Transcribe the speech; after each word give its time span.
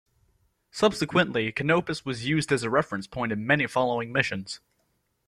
Subsequently, 0.71 1.51
Canopus 1.51 2.03
was 2.03 2.25
used 2.25 2.51
as 2.51 2.63
a 2.63 2.71
reference 2.71 3.05
point 3.05 3.31
in 3.31 3.45
many 3.45 3.67
following 3.67 4.11
missions. 4.11 4.59